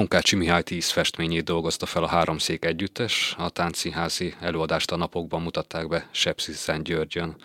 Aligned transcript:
Munkácsi 0.00 0.36
Mihály 0.36 0.62
tíz 0.62 0.90
festményét 0.90 1.44
dolgozta 1.44 1.86
fel 1.86 2.02
a 2.02 2.06
háromszék 2.06 2.64
együttes, 2.64 3.34
a 3.38 3.50
táncszínházi 3.50 4.34
előadást 4.40 4.90
a 4.90 4.96
napokban 4.96 5.42
mutatták 5.42 5.88
be 5.88 6.08
Sepsi 6.10 6.52
Szent 6.52 6.84
Györgyön. 6.84 7.36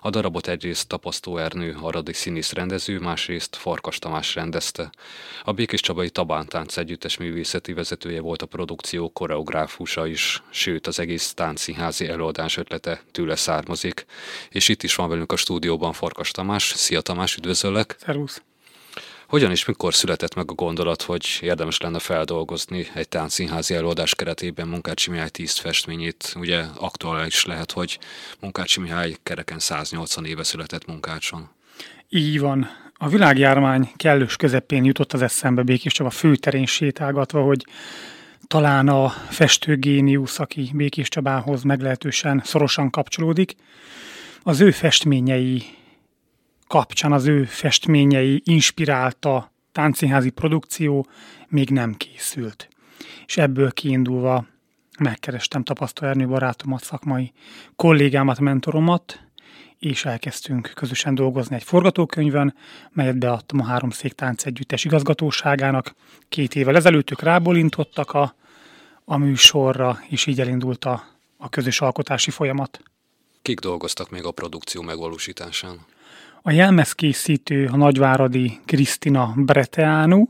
A 0.00 0.10
darabot 0.10 0.48
egyrészt 0.48 0.88
Tapasztó 0.88 1.36
Ernő, 1.36 1.76
aradi 1.80 2.12
színész 2.12 2.52
rendező, 2.52 2.98
másrészt 2.98 3.56
Farkas 3.56 3.98
Tamás 3.98 4.34
rendezte. 4.34 4.90
A 5.44 5.52
Békés 5.52 5.80
Csabai 5.80 6.10
Tabántánc 6.10 6.76
együttes 6.76 7.16
művészeti 7.16 7.72
vezetője 7.72 8.20
volt 8.20 8.42
a 8.42 8.46
produkció 8.46 9.08
koreográfusa 9.12 10.06
is, 10.06 10.42
sőt 10.50 10.86
az 10.86 10.98
egész 10.98 11.34
táncszínházi 11.34 12.08
előadás 12.08 12.56
ötlete 12.56 13.02
tőle 13.10 13.36
származik. 13.36 14.06
És 14.48 14.68
itt 14.68 14.82
is 14.82 14.94
van 14.94 15.08
velünk 15.08 15.32
a 15.32 15.36
stúdióban 15.36 15.92
Farkas 15.92 16.30
Tamás. 16.30 16.72
Szia 16.76 17.00
Tamás, 17.00 17.36
üdvözöllek! 17.36 17.96
Szervusz! 17.98 18.42
Hogyan 19.30 19.50
és 19.50 19.64
mikor 19.64 19.94
született 19.94 20.34
meg 20.34 20.50
a 20.50 20.54
gondolat, 20.54 21.02
hogy 21.02 21.38
érdemes 21.40 21.78
lenne 21.78 21.98
feldolgozni 21.98 22.86
egy 22.94 23.08
táncszínházi 23.08 23.74
előadás 23.74 24.14
keretében 24.14 24.68
Munkácsi 24.68 25.10
Mihály 25.10 25.28
tíz 25.28 25.58
festményét? 25.58 26.34
Ugye 26.36 26.64
aktuális 26.78 27.44
lehet, 27.44 27.72
hogy 27.72 27.98
Munkácsi 28.40 28.80
Mihály 28.80 29.16
kereken 29.22 29.58
180 29.58 30.24
éve 30.24 30.42
született 30.42 30.86
Munkácson. 30.86 31.48
Így 32.08 32.40
van. 32.40 32.68
A 32.94 33.08
világjárvány 33.08 33.90
kellős 33.96 34.36
közepén 34.36 34.84
jutott 34.84 35.12
az 35.12 35.22
eszembe 35.22 35.62
Békés 35.62 35.92
Csaba 35.92 36.10
főterén 36.10 36.66
sétálgatva, 36.66 37.42
hogy 37.42 37.66
talán 38.46 38.88
a 38.88 39.08
festőgéniusz, 39.08 40.38
aki 40.38 40.70
Békés 40.74 41.08
Csabához 41.08 41.62
meglehetősen 41.62 42.42
szorosan 42.44 42.90
kapcsolódik, 42.90 43.54
az 44.42 44.60
ő 44.60 44.70
festményei 44.70 45.78
kapcsán 46.70 47.12
az 47.12 47.26
ő 47.26 47.44
festményei 47.44 48.42
inspirálta 48.44 49.52
táncszínházi 49.72 50.30
produkció 50.30 51.06
még 51.48 51.70
nem 51.70 51.94
készült. 51.94 52.68
És 53.26 53.36
ebből 53.36 53.72
kiindulva 53.72 54.46
megkerestem 54.98 55.62
Tapasztó 55.62 56.06
Ernő 56.06 56.26
barátomat, 56.26 56.84
szakmai 56.84 57.32
kollégámat, 57.76 58.40
mentoromat, 58.40 59.20
és 59.78 60.04
elkezdtünk 60.04 60.72
közösen 60.74 61.14
dolgozni 61.14 61.54
egy 61.54 61.62
forgatókönyvön, 61.62 62.54
melyet 62.90 63.18
beadtam 63.18 63.60
a 63.60 63.64
Három 63.64 63.90
Tánc 63.90 64.46
Együttes 64.46 64.84
igazgatóságának. 64.84 65.94
Két 66.28 66.54
évvel 66.54 66.76
ezelőtt 66.76 67.10
ők 67.10 67.20
rábólintottak 67.20 68.10
a, 68.10 68.34
a 69.04 69.16
műsorra, 69.16 69.98
és 70.08 70.26
így 70.26 70.40
elindult 70.40 70.84
a, 70.84 71.04
a 71.36 71.48
közös 71.48 71.80
alkotási 71.80 72.30
folyamat. 72.30 72.80
Kik 73.42 73.58
dolgoztak 73.58 74.10
még 74.10 74.24
a 74.24 74.30
produkció 74.30 74.82
megvalósításán? 74.82 75.86
A 76.42 76.50
jelmezkészítő 76.50 77.68
a 77.72 77.76
nagyváradi 77.76 78.60
Krisztina 78.64 79.32
Breteánu, 79.36 80.28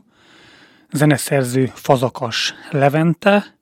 zeneszerző 0.91 1.71
Fazakas 1.73 2.53
Levente, 2.71 3.55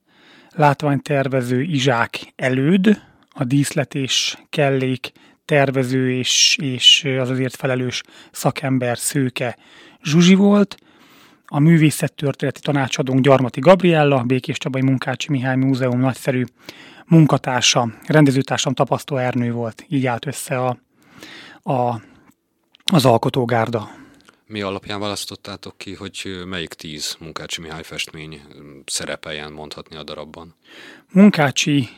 látványtervező 0.55 1.61
Izsák 1.61 2.33
Előd, 2.35 3.01
a 3.29 3.43
díszletés 3.43 4.37
kellék 4.49 5.11
tervező 5.45 6.11
és, 6.11 6.57
és 6.61 7.07
az 7.19 7.29
azért 7.29 7.55
felelős 7.55 8.01
szakember 8.31 8.97
Szőke 8.97 9.57
Zsuzsi 10.03 10.35
volt, 10.35 10.77
a 11.45 11.59
művészettörténeti 11.59 12.61
tanácsadónk 12.61 13.21
Gyarmati 13.21 13.59
Gabriella, 13.59 14.23
Békés 14.23 14.57
Csabai 14.57 14.81
Munkácsi 14.81 15.31
Mihály 15.31 15.55
Múzeum 15.55 15.99
nagyszerű 15.99 16.43
munkatársa, 17.05 17.93
rendezőtársam 18.05 18.73
Tapasztó 18.73 19.17
Ernő 19.17 19.51
volt. 19.51 19.85
Így 19.87 20.05
állt 20.05 20.25
össze 20.25 20.59
a, 20.59 20.77
a 21.73 22.01
az 22.91 23.05
alkotógárda. 23.05 23.89
Mi 24.45 24.61
alapján 24.61 24.99
választottátok 24.99 25.77
ki, 25.77 25.93
hogy 25.93 26.43
melyik 26.45 26.73
tíz 26.73 27.15
Munkácsi 27.19 27.61
Mihály 27.61 27.83
festmény 27.83 28.41
szerepeljen 28.85 29.51
mondhatni 29.51 29.95
a 29.95 30.03
darabban? 30.03 30.55
Munkácsi 31.11 31.89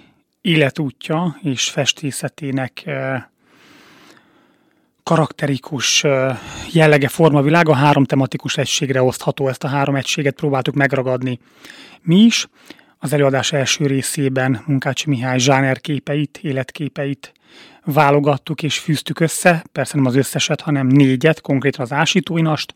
életútja 0.41 1.39
és 1.41 1.69
festészetének 1.69 2.89
karakterikus 5.03 6.03
jellege 6.71 7.07
formavilága 7.07 7.75
három 7.75 8.03
tematikus 8.03 8.57
egységre 8.57 9.01
osztható. 9.01 9.47
Ezt 9.47 9.63
a 9.63 9.67
három 9.67 9.95
egységet 9.95 10.35
próbáltuk 10.35 10.75
megragadni 10.75 11.39
mi 12.01 12.15
is. 12.15 12.47
Az 12.97 13.13
előadás 13.13 13.51
első 13.51 13.85
részében 13.85 14.63
Munkácsi 14.65 15.09
Mihály 15.09 15.39
zsánerképeit, 15.39 16.39
életképeit 16.41 17.33
válogattuk 17.85 18.63
és 18.63 18.79
fűztük 18.79 19.19
össze, 19.19 19.63
persze 19.71 19.95
nem 19.95 20.05
az 20.05 20.15
összeset, 20.15 20.61
hanem 20.61 20.87
négyet, 20.87 21.41
konkrétan 21.41 21.81
az 21.81 21.91
ásítóinast, 21.91 22.75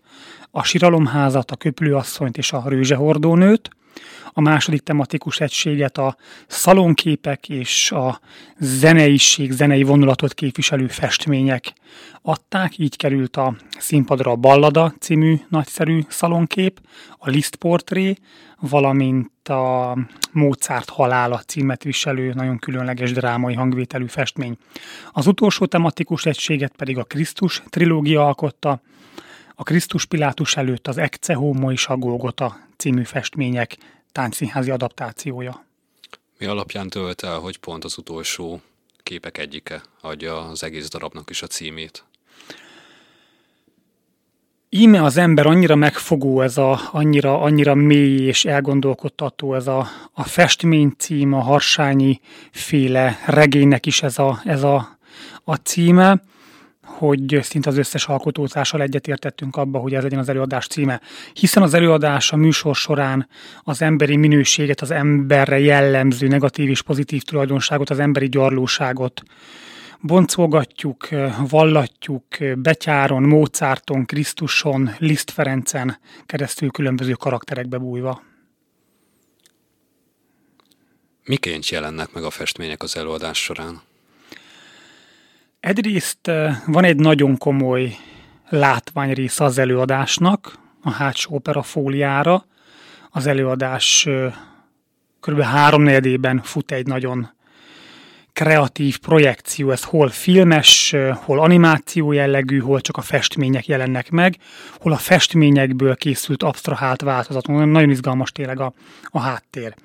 a 0.51 0.63
siralomházat, 0.63 1.51
a 1.51 1.55
köplőasszonyt 1.55 2.37
és 2.37 2.51
a 2.51 2.63
rőzsehordónőt. 2.67 3.69
A 4.33 4.41
második 4.41 4.81
tematikus 4.81 5.39
egységet 5.39 5.97
a 5.97 6.15
szalonképek 6.47 7.49
és 7.49 7.91
a 7.91 8.19
zeneiség, 8.57 9.51
zenei 9.51 9.83
vonulatot 9.83 10.33
képviselő 10.33 10.87
festmények 10.87 11.73
adták, 12.21 12.77
így 12.77 12.95
került 12.95 13.37
a 13.37 13.55
színpadra 13.77 14.31
a 14.31 14.35
Ballada 14.35 14.93
című 14.99 15.35
nagyszerű 15.49 16.01
szalonkép, 16.07 16.81
a 17.17 17.29
Liszt 17.29 17.55
portré, 17.55 18.15
valamint 18.59 19.49
a 19.49 19.97
Mozart 20.31 20.89
halála 20.89 21.37
címet 21.39 21.83
viselő, 21.83 22.33
nagyon 22.33 22.59
különleges 22.59 23.11
drámai 23.11 23.53
hangvételű 23.53 24.05
festmény. 24.05 24.57
Az 25.11 25.27
utolsó 25.27 25.65
tematikus 25.65 26.25
egységet 26.25 26.73
pedig 26.75 26.97
a 26.97 27.03
Krisztus 27.03 27.63
trilógia 27.69 28.25
alkotta, 28.25 28.81
a 29.55 29.63
Krisztus 29.63 30.05
Pilátus 30.05 30.57
előtt 30.57 30.87
az 30.87 30.97
Ecce 30.97 31.33
Homo 31.33 31.71
és 31.71 31.87
a 31.87 31.97
Golgota 31.97 32.57
című 32.77 33.03
festmények 33.03 33.77
táncszínházi 34.11 34.71
adaptációja. 34.71 35.65
Mi 36.37 36.45
alapján 36.45 36.89
tölt 36.89 37.23
el, 37.23 37.39
hogy 37.39 37.57
pont 37.57 37.83
az 37.83 37.97
utolsó 37.97 38.61
képek 39.03 39.37
egyike 39.37 39.81
adja 40.01 40.47
az 40.47 40.63
egész 40.63 40.89
darabnak 40.89 41.29
is 41.29 41.41
a 41.41 41.47
címét? 41.47 42.03
íme 44.75 45.03
az 45.03 45.17
ember 45.17 45.45
annyira 45.45 45.75
megfogó, 45.75 46.41
ez 46.41 46.57
a, 46.57 46.79
annyira, 46.91 47.41
annyira 47.41 47.75
mély 47.75 48.21
és 48.21 48.45
elgondolkodtató 48.45 49.53
ez 49.53 49.67
a, 49.67 49.87
a 50.13 50.23
festmény 50.23 50.93
cím, 50.97 51.33
a 51.33 51.41
harsányi 51.41 52.19
féle 52.51 53.19
regénynek 53.25 53.85
is 53.85 54.03
ez 54.03 54.19
a, 54.19 54.41
ez 54.43 54.63
a, 54.63 54.97
a 55.43 55.55
címe, 55.55 56.21
hogy 56.85 57.39
szinte 57.41 57.69
az 57.69 57.77
összes 57.77 58.05
alkotótással 58.05 58.81
egyetértettünk 58.81 59.55
abba, 59.55 59.79
hogy 59.79 59.93
ez 59.93 60.03
legyen 60.03 60.19
az 60.19 60.29
előadás 60.29 60.67
címe. 60.67 61.01
Hiszen 61.33 61.63
az 61.63 61.73
előadás 61.73 62.31
a 62.31 62.35
műsor 62.35 62.75
során 62.75 63.27
az 63.63 63.81
emberi 63.81 64.15
minőséget, 64.15 64.81
az 64.81 64.91
emberre 64.91 65.59
jellemző 65.59 66.27
negatív 66.27 66.69
és 66.69 66.81
pozitív 66.81 67.23
tulajdonságot, 67.23 67.89
az 67.89 67.99
emberi 67.99 68.29
gyarlóságot, 68.29 69.23
boncolgatjuk, 70.01 71.07
vallatjuk 71.49 72.25
Betyáron, 72.55 73.23
Mozarton, 73.23 74.05
Krisztuson, 74.05 74.89
Liszt 74.97 75.31
Ferencen 75.31 75.99
keresztül 76.25 76.69
különböző 76.69 77.11
karakterekbe 77.11 77.77
bújva. 77.77 78.21
Miként 81.23 81.69
jelennek 81.69 82.13
meg 82.13 82.23
a 82.23 82.29
festmények 82.29 82.83
az 82.83 82.97
előadás 82.97 83.37
során? 83.37 83.81
Egyrészt 85.65 86.31
van 86.65 86.83
egy 86.83 86.95
nagyon 86.95 87.37
komoly 87.37 87.95
látványrész 88.49 89.39
az 89.39 89.57
előadásnak, 89.57 90.57
a 90.81 90.91
hátsó 90.91 91.35
opera 91.35 91.61
fóliára. 91.61 92.45
Az 93.09 93.27
előadás 93.27 94.07
kb. 95.19 95.41
háromnegyedében 95.41 96.41
fut 96.43 96.71
egy 96.71 96.87
nagyon 96.87 97.29
kreatív 98.33 98.97
projekció, 98.97 99.71
ez 99.71 99.83
hol 99.83 100.09
filmes, 100.09 100.95
hol 101.13 101.39
animáció 101.39 102.11
jellegű, 102.11 102.59
hol 102.59 102.81
csak 102.81 102.97
a 102.97 103.01
festmények 103.01 103.67
jelennek 103.67 104.09
meg, 104.09 104.37
hol 104.79 104.91
a 104.91 104.97
festményekből 104.97 105.95
készült 105.95 106.43
absztrahált 106.43 107.01
változat. 107.01 107.47
Nagyon 107.47 107.89
izgalmas 107.89 108.31
tényleg 108.31 108.59
a, 108.59 108.73
a 109.03 109.19
háttér. 109.19 109.75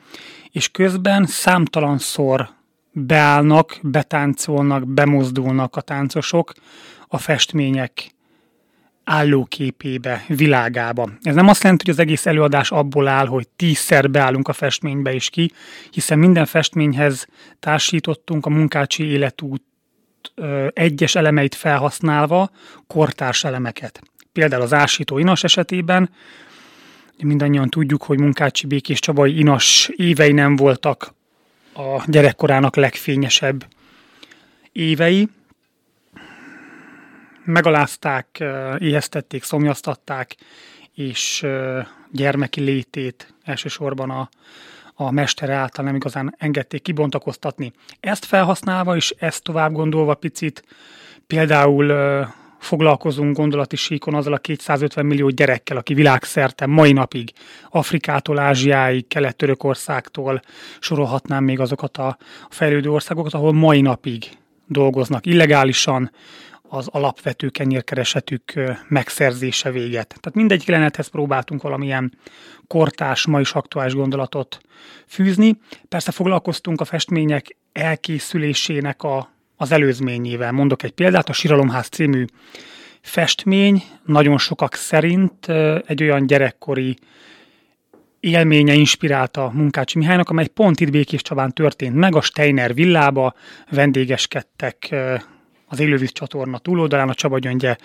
És 0.51 0.69
közben 0.69 1.27
számtalanszor 1.27 2.59
beállnak, 2.93 3.79
betáncolnak, 3.83 4.87
bemozdulnak 4.87 5.77
a 5.77 5.81
táncosok 5.81 6.53
a 7.09 7.19
festmények 7.19 8.15
állóképébe, 9.05 10.25
világába. 10.29 11.11
Ez 11.23 11.35
nem 11.35 11.49
azt 11.49 11.63
jelenti, 11.63 11.85
hogy 11.85 11.95
az 11.95 12.01
egész 12.01 12.27
előadás 12.27 12.71
abból 12.71 13.09
áll, 13.09 13.27
hogy 13.27 13.49
tízszer 13.49 14.11
beállunk 14.11 14.49
a 14.49 14.53
festménybe 14.53 15.15
is 15.15 15.31
ki, 15.31 15.53
hiszen 15.91 16.19
minden 16.19 16.47
festményhez 16.47 17.27
társítottunk 17.61 18.47
a 18.47 18.51
munkácsi 18.51 19.05
életút 19.05 19.63
egyes 20.73 21.15
elemeit 21.15 21.55
felhasználva 21.55 22.51
kortárs 22.87 23.45
elemeket. 23.45 24.03
Például 24.33 24.63
az 24.63 24.73
ásító 24.73 25.19
inas 25.19 25.45
esetében 25.45 26.11
mindannyian 27.23 27.69
tudjuk, 27.69 28.03
hogy 28.03 28.19
Munkácsi 28.19 28.67
Békés 28.67 28.99
Csabai 28.99 29.39
inas 29.39 29.91
évei 29.97 30.33
nem 30.33 30.57
voltak 30.57 31.15
a 31.81 32.03
gyerekkorának 32.07 32.77
legfényesebb 32.77 33.67
évei, 34.73 35.29
megalázták, 37.45 38.45
éheztették, 38.79 39.43
szomjaztatták, 39.43 40.37
és 40.95 41.47
gyermeki 42.13 42.61
létét 42.61 43.35
elsősorban 43.45 44.11
a, 44.11 44.29
a 44.95 45.11
mestere 45.11 45.55
által 45.55 45.85
nem 45.85 45.95
igazán 45.95 46.35
engedték 46.39 46.83
kibontakoztatni. 46.83 47.73
Ezt 48.01 48.25
felhasználva 48.25 48.97
és 48.97 49.15
ezt 49.19 49.43
tovább 49.43 49.73
gondolva 49.73 50.15
picit, 50.15 50.65
például 51.27 51.93
foglalkozunk 52.61 53.37
gondolati 53.37 53.77
síkon 53.77 54.15
azzal 54.15 54.33
a 54.33 54.39
250 54.39 55.07
millió 55.07 55.29
gyerekkel, 55.29 55.77
aki 55.77 55.95
világszerte 55.95 56.67
mai 56.67 56.93
napig, 56.93 57.33
Afrikától, 57.71 58.39
Ázsiáig, 58.39 59.07
Kelet-Törökországtól 59.09 60.41
sorolhatnám 60.79 61.45
még 61.45 61.61
azokat 61.61 61.97
a 61.97 62.17
fejlődő 62.49 62.91
országokat, 62.91 63.35
ahol 63.35 63.53
mai 63.53 63.81
napig 63.81 64.25
dolgoznak 64.67 65.27
illegálisan, 65.27 66.11
az 66.73 66.89
alapvető 66.89 67.49
kenyérkeresetük 67.49 68.53
megszerzése 68.89 69.71
véget. 69.71 70.09
Tehát 70.09 70.35
mindegyik 70.35 70.67
jelenethez 70.67 71.07
próbáltunk 71.07 71.63
valamilyen 71.63 72.19
kortás, 72.67 73.27
ma 73.27 73.41
is 73.41 73.53
aktuális 73.53 73.95
gondolatot 73.95 74.61
fűzni. 75.07 75.59
Persze 75.89 76.13
foglalkoztunk 76.13 76.81
a 76.81 76.85
festmények 76.85 77.57
elkészülésének 77.73 79.03
a 79.03 79.31
az 79.61 79.73
előzményével. 79.73 80.53
Mondok 80.53 80.83
egy 80.83 80.91
példát, 80.91 81.29
a 81.29 81.33
Siralomház 81.33 81.87
című 81.87 82.25
festmény 83.01 83.83
nagyon 84.05 84.39
sokak 84.39 84.75
szerint 84.75 85.49
egy 85.87 86.03
olyan 86.03 86.27
gyerekkori 86.27 86.97
élménye 88.21 88.75
inspirálta 88.75 89.51
Munkácsi 89.55 89.99
Mihálynak, 89.99 90.29
amely 90.29 90.47
pont 90.47 90.81
itt 90.81 90.91
Békés 90.91 91.23
Csabán 91.23 91.53
történt 91.53 91.95
meg, 91.95 92.17
a 92.17 92.21
Steiner 92.21 92.75
villába 92.75 93.35
vendégeskedtek 93.71 94.95
az 95.67 95.81
élővíz 95.81 96.13
csatorna 96.13 96.59
túloldalán, 96.59 97.09
a 97.09 97.15
Csabagyöngye 97.15 97.77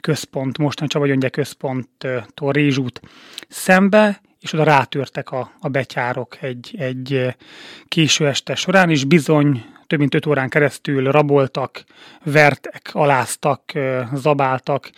központ, 0.00 0.58
mostani 0.58 0.88
Csabagyöngye 0.88 1.28
központtól 1.28 2.52
Rézsút 2.52 3.00
szembe, 3.48 4.20
és 4.40 4.52
oda 4.52 4.64
rátörtek 4.64 5.30
a, 5.30 5.52
a 5.60 5.68
betyárok 5.68 6.42
egy, 6.42 6.74
egy 6.78 7.36
késő 7.88 8.26
este 8.26 8.54
során, 8.54 8.90
és 8.90 9.04
bizony 9.04 9.64
több 9.86 9.98
mint 9.98 10.14
öt 10.14 10.26
órán 10.26 10.48
keresztül 10.48 11.10
raboltak, 11.10 11.84
vertek, 12.24 12.90
aláztak, 12.92 13.72
zabáltak, 14.14 14.90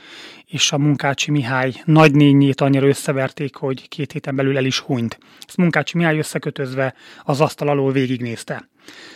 és 0.46 0.72
a 0.72 0.78
Munkácsi 0.78 1.30
Mihály 1.30 1.72
nagynényét 1.84 2.60
annyira 2.60 2.86
összeverték, 2.86 3.54
hogy 3.54 3.88
két 3.88 4.12
héten 4.12 4.36
belül 4.36 4.56
el 4.56 4.64
is 4.64 4.78
hunyt. 4.78 5.18
Ezt 5.46 5.56
Munkácsi 5.56 5.96
Mihály 5.96 6.18
összekötözve 6.18 6.94
az 7.22 7.40
asztal 7.40 7.68
alól 7.68 7.92
végignézte. 7.92 8.68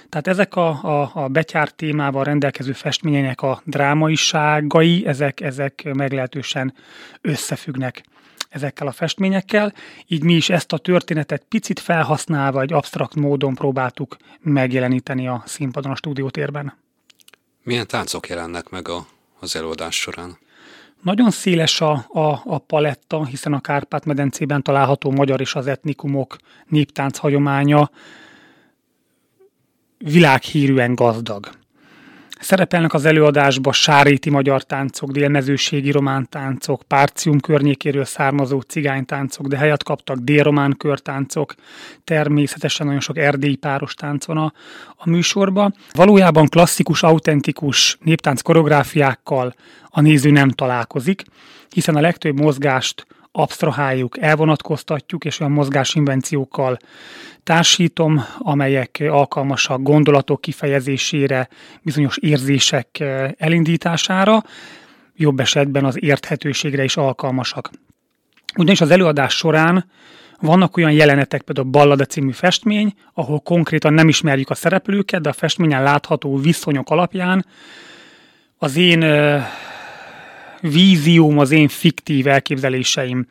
Tehát 0.08 0.26
ezek 0.26 0.56
a, 0.56 0.68
a, 0.68 1.10
a 1.14 1.28
betyár 1.28 1.70
témával 1.70 2.24
rendelkező 2.24 2.72
festményeinek 2.72 3.42
a 3.42 3.62
drámaiságai, 3.64 5.06
ezek, 5.06 5.40
ezek 5.40 5.88
meglehetősen 5.92 6.74
összefüggnek 7.20 8.04
ezekkel 8.56 8.86
a 8.86 8.92
festményekkel, 8.92 9.72
így 10.06 10.22
mi 10.22 10.34
is 10.34 10.48
ezt 10.48 10.72
a 10.72 10.78
történetet 10.78 11.44
picit 11.48 11.80
felhasználva, 11.80 12.60
egy 12.60 12.72
absztrakt 12.72 13.14
módon 13.14 13.54
próbáltuk 13.54 14.16
megjeleníteni 14.40 15.28
a 15.28 15.42
színpadon, 15.46 15.92
a 15.92 15.96
stúdiótérben. 15.96 16.76
Milyen 17.62 17.86
táncok 17.86 18.28
jelennek 18.28 18.68
meg 18.68 18.88
a, 18.88 19.06
az 19.40 19.56
előadás 19.56 19.96
során? 19.96 20.38
Nagyon 21.02 21.30
széles 21.30 21.80
a, 21.80 21.92
a, 22.08 22.40
a 22.44 22.58
paletta, 22.58 23.24
hiszen 23.24 23.52
a 23.52 23.60
Kárpát-medencében 23.60 24.62
található 24.62 25.10
magyar 25.10 25.40
és 25.40 25.54
az 25.54 25.66
etnikumok 25.66 26.36
néptánc 26.68 27.18
hagyománya 27.18 27.90
világhírűen 29.98 30.94
gazdag. 30.94 31.50
Szerepelnek 32.40 32.94
az 32.94 33.04
előadásba 33.04 33.72
sáréti 33.72 34.30
magyar 34.30 34.62
táncok, 34.62 35.10
délmezőségi 35.10 35.90
román 35.90 36.28
táncok, 36.30 36.82
Párcium 36.88 37.40
környékéről 37.40 38.04
származó 38.04 38.60
cigánytáncok, 38.60 39.46
de 39.46 39.56
helyet 39.56 39.82
kaptak 39.82 40.16
délromán 40.18 40.74
körtáncok, 40.76 41.54
természetesen 42.04 42.86
nagyon 42.86 43.00
sok 43.00 43.18
erdélyi 43.18 43.56
páros 43.56 43.94
van 44.24 44.36
a, 44.36 44.52
a 44.96 45.08
műsorban. 45.08 45.74
Valójában 45.92 46.46
klasszikus, 46.46 47.02
autentikus 47.02 47.98
néptánc 48.02 48.40
koreográfiákkal 48.40 49.54
a 49.88 50.00
néző 50.00 50.30
nem 50.30 50.50
találkozik, 50.50 51.22
hiszen 51.70 51.96
a 51.96 52.00
legtöbb 52.00 52.40
mozgást 52.40 53.06
absztraháljuk, 53.36 54.18
elvonatkoztatjuk, 54.18 55.24
és 55.24 55.40
olyan 55.40 55.52
mozgásinvenciókkal 55.52 56.76
társítom, 57.42 58.24
amelyek 58.38 59.04
alkalmasak 59.08 59.82
gondolatok 59.82 60.40
kifejezésére, 60.40 61.48
bizonyos 61.82 62.16
érzések 62.16 63.00
eh, 63.00 63.30
elindítására, 63.38 64.42
jobb 65.14 65.40
esetben 65.40 65.84
az 65.84 66.02
érthetőségre 66.02 66.84
is 66.84 66.96
alkalmasak. 66.96 67.70
Ugyanis 68.56 68.80
az 68.80 68.90
előadás 68.90 69.34
során 69.34 69.90
vannak 70.40 70.76
olyan 70.76 70.92
jelenetek, 70.92 71.42
például 71.42 71.70
Ballada 71.70 72.04
című 72.04 72.32
festmény, 72.32 72.94
ahol 73.14 73.40
konkrétan 73.40 73.92
nem 73.92 74.08
ismerjük 74.08 74.50
a 74.50 74.54
szereplőket, 74.54 75.20
de 75.20 75.28
a 75.28 75.32
festményen 75.32 75.82
látható 75.82 76.36
viszonyok 76.36 76.90
alapján 76.90 77.46
az 78.58 78.76
én 78.76 79.02
eh, 79.02 79.46
vízióm, 80.70 81.38
az 81.38 81.50
én 81.50 81.68
fiktív 81.68 82.26
elképzeléseim 82.26 83.26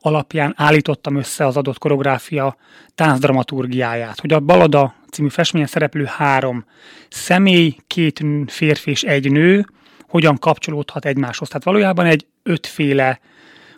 alapján 0.00 0.54
állítottam 0.56 1.16
össze 1.16 1.46
az 1.46 1.56
adott 1.56 1.78
koreográfia 1.78 2.56
táncdramaturgiáját, 2.94 4.20
hogy 4.20 4.32
a 4.32 4.40
Balada 4.40 4.94
című 5.10 5.28
festményen 5.28 5.68
szereplő 5.68 6.04
három 6.04 6.64
személy, 7.08 7.76
két 7.86 8.24
férfi 8.46 8.90
és 8.90 9.02
egy 9.02 9.30
nő 9.30 9.66
hogyan 10.08 10.38
kapcsolódhat 10.38 11.04
egymáshoz. 11.04 11.48
Tehát 11.48 11.64
valójában 11.64 12.06
egy 12.06 12.26
ötféle 12.42 13.20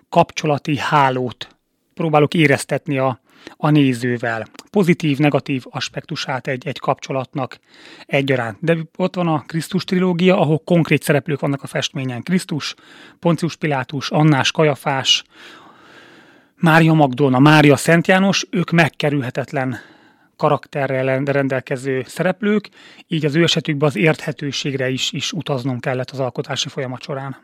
kapcsolati 0.08 0.76
hálót 0.78 1.56
próbálok 1.94 2.34
éreztetni 2.34 2.98
a, 2.98 3.20
a 3.56 3.70
nézővel. 3.70 4.46
Pozitív, 4.70 5.18
negatív 5.18 5.64
aspektusát 5.70 6.46
egy, 6.46 6.66
egy 6.66 6.78
kapcsolatnak 6.78 7.58
egyaránt. 8.06 8.56
De 8.60 8.76
ott 8.96 9.14
van 9.14 9.28
a 9.28 9.44
Krisztus 9.46 9.84
trilógia, 9.84 10.38
ahol 10.38 10.58
konkrét 10.58 11.02
szereplők 11.02 11.40
vannak 11.40 11.62
a 11.62 11.66
festményen. 11.66 12.22
Krisztus, 12.22 12.74
Poncius 13.18 13.56
Pilátus, 13.56 14.10
Annás, 14.10 14.50
Kajafás, 14.50 15.24
Mária 16.56 16.92
Magdolna, 16.92 17.38
Mária 17.38 17.76
Szent 17.76 18.06
János, 18.06 18.46
ők 18.50 18.70
megkerülhetetlen 18.70 19.78
karakterrel 20.36 21.24
rendelkező 21.24 22.04
szereplők, 22.06 22.68
így 23.06 23.24
az 23.24 23.34
ő 23.34 23.42
esetükben 23.42 23.88
az 23.88 23.96
érthetőségre 23.96 24.88
is, 24.88 25.12
is 25.12 25.32
utaznom 25.32 25.80
kellett 25.80 26.10
az 26.10 26.20
alkotási 26.20 26.68
folyamat 26.68 27.02
során. 27.02 27.36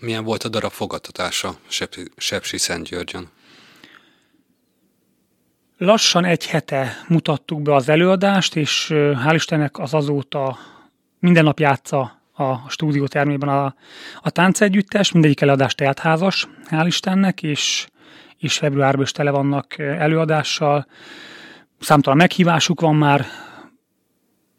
Milyen 0.00 0.24
volt 0.24 0.42
a 0.42 0.48
darab 0.48 0.70
fogadtatása 0.70 1.54
Sepsi 2.16 2.58
Szentgyörgyön? 2.58 3.28
Lassan 5.84 6.24
egy 6.24 6.46
hete 6.46 6.92
mutattuk 7.08 7.62
be 7.62 7.74
az 7.74 7.88
előadást, 7.88 8.56
és 8.56 8.86
hál' 8.94 9.32
Istennek 9.34 9.78
az 9.78 9.94
azóta 9.94 10.58
minden 11.18 11.44
nap 11.44 11.58
játsza 11.58 12.20
a 12.32 12.68
stúdiótermében 12.68 13.48
a, 13.48 13.74
a 14.20 14.30
táncegyüttes, 14.30 15.12
mindegyik 15.12 15.40
előadás 15.40 15.74
teltházas, 15.74 16.48
hál' 16.70 16.84
Istennek, 16.86 17.42
és, 17.42 17.86
és 18.38 18.58
februárban 18.58 19.02
is 19.02 19.10
tele 19.10 19.30
vannak 19.30 19.78
előadással. 19.78 20.86
Számtalan 21.78 22.18
meghívásuk 22.18 22.80
van 22.80 22.94
már, 22.94 23.24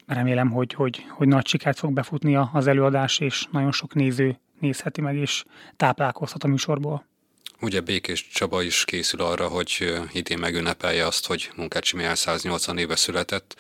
remélem, 0.08 0.51
hogy, 0.51 0.74
hogy, 0.74 1.06
hogy 1.10 1.27
nagy 1.27 1.48
sikert 1.48 1.80
fog 1.80 1.94
befutni 1.94 2.36
az 2.53 2.68
előadás, 2.68 3.20
és 3.20 3.46
nagyon 3.51 3.72
sok 3.72 3.94
néző 3.94 4.39
nézheti 4.60 5.01
meg, 5.01 5.15
és 5.15 5.44
táplálkozhat 5.77 6.44
a 6.44 6.48
műsorból. 6.48 7.06
Ugye 7.63 7.79
Békés 7.79 8.27
Csaba 8.34 8.62
is 8.62 8.86
készül 8.86 9.22
arra, 9.22 9.48
hogy 9.48 9.93
idén 10.12 10.38
megünnepelje 10.38 11.05
azt, 11.05 11.25
hogy 11.25 11.50
Munkácsi 11.55 11.96
Mihály 11.96 12.15
180 12.15 12.77
éve 12.77 12.96
született. 12.96 13.55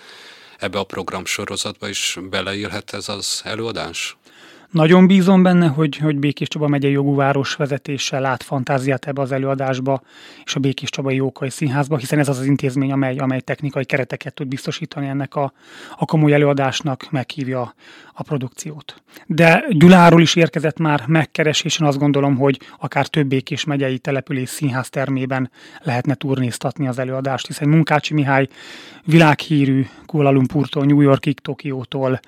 Ebbe 0.59 0.79
a 0.79 0.83
program 0.83 1.25
sorozatba 1.25 1.87
is 1.87 2.17
beleírhet 2.29 2.93
ez 2.93 3.09
az 3.09 3.41
előadás? 3.43 4.17
Nagyon 4.73 5.07
bízom 5.07 5.43
benne, 5.43 5.67
hogy, 5.67 5.97
hogy 5.97 6.19
Békés 6.19 6.47
Csaba 6.47 6.67
megyei 6.67 6.91
jogú 6.91 7.15
város 7.15 7.55
vezetése 7.55 8.19
lát 8.19 8.43
fantáziát 8.43 9.05
ebbe 9.05 9.21
az 9.21 9.31
előadásba, 9.31 10.01
és 10.45 10.55
a 10.55 10.59
Békés 10.59 10.89
Csabai 10.89 11.15
Jókai 11.15 11.49
Színházba, 11.49 11.97
hiszen 11.97 12.19
ez 12.19 12.27
az 12.27 12.39
az 12.39 12.45
intézmény, 12.45 12.91
amely, 12.91 13.17
amely 13.17 13.39
technikai 13.39 13.85
kereteket 13.85 14.33
tud 14.33 14.47
biztosítani 14.47 15.07
ennek 15.07 15.35
a, 15.35 15.53
a 15.97 16.05
komoly 16.05 16.33
előadásnak, 16.33 17.07
meghívja 17.11 17.73
a 18.13 18.23
produkciót. 18.23 19.01
De 19.25 19.65
Gyuláról 19.69 20.21
is 20.21 20.35
érkezett 20.35 20.77
már 20.77 21.03
megkeresésen, 21.07 21.87
azt 21.87 21.97
gondolom, 21.97 22.37
hogy 22.37 22.59
akár 22.79 23.07
több 23.07 23.27
Békés 23.27 23.63
megyei 23.63 23.97
település 23.99 24.49
színház 24.49 24.89
termében 24.89 25.51
lehetne 25.81 26.13
turnéztatni 26.13 26.87
az 26.87 26.99
előadást, 26.99 27.47
hiszen 27.47 27.69
Munkácsi 27.69 28.13
Mihály 28.13 28.47
világhírű 29.05 29.85
Kuala 30.05 30.31
Lumpurtól, 30.31 30.85
New 30.85 31.01
Yorkig, 31.01 31.39
Tokiótól, 31.39 32.19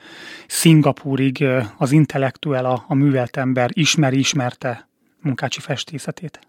Szingapúrig 0.48 1.46
az 1.78 1.92
intellektuel, 1.92 2.34
a, 2.65 2.86
a 2.88 2.94
művelt 2.94 3.38
ember 3.38 3.70
ismeri, 3.74 4.18
ismerte 4.18 4.88
Munkácsi 5.22 5.60
festészetét. 5.60 6.39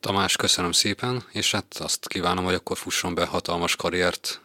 Tamás, 0.00 0.36
köszönöm 0.36 0.72
szépen, 0.72 1.22
és 1.32 1.52
hát 1.52 1.76
azt 1.78 2.08
kívánom, 2.08 2.44
hogy 2.44 2.54
akkor 2.54 2.76
fusson 2.76 3.14
be 3.14 3.24
hatalmas 3.26 3.76
karriert 3.76 4.40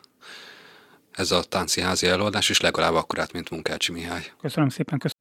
ez 1.12 1.32
a 1.32 1.44
tánciházi 1.44 2.08
előadás, 2.08 2.50
és 2.50 2.62
legalább 2.62 2.94
akkorát, 2.94 3.34
mint 3.34 3.50
Munkácsi 3.50 3.92
Mihály. 3.92 4.32
Köszönöm 4.42 4.70
szépen, 4.70 5.00
köszönöm. 5.00 5.13